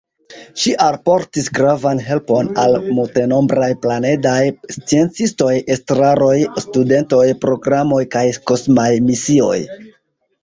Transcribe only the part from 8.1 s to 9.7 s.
kaj kosmaj misioj.